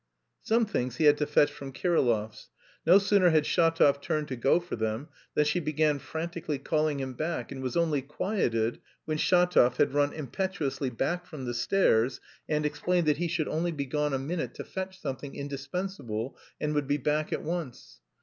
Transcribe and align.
Some 0.41 0.65
things 0.65 0.95
he 0.95 1.03
had 1.03 1.17
to 1.19 1.27
fetch 1.27 1.51
from 1.51 1.71
Kirillov's. 1.71 2.49
No 2.87 2.97
sooner 2.97 3.29
had 3.29 3.43
Shatov 3.43 4.01
turned 4.01 4.29
to 4.29 4.35
go 4.35 4.59
for 4.59 4.75
them 4.75 5.09
than 5.35 5.45
she 5.45 5.59
began 5.59 5.99
frantically 5.99 6.57
calling 6.57 6.99
him 6.99 7.13
back 7.13 7.51
and 7.51 7.61
was 7.61 7.77
only 7.77 8.01
quieted 8.01 8.79
when 9.05 9.19
Shatov 9.19 9.77
had 9.77 9.93
rushed 9.93 10.13
impetuously 10.13 10.89
back 10.89 11.27
from 11.27 11.45
the 11.45 11.53
stairs, 11.53 12.19
and 12.49 12.65
explained 12.65 13.05
that 13.05 13.17
he 13.17 13.27
should 13.27 13.47
only 13.47 13.71
be 13.71 13.85
gone 13.85 14.15
a 14.15 14.17
minute 14.17 14.55
to 14.55 14.63
fetch 14.63 14.99
something 14.99 15.35
indispensable 15.35 16.35
and 16.59 16.73
would 16.73 16.87
be 16.87 16.97
back 16.97 17.31
at 17.31 17.43
once. 17.43 17.99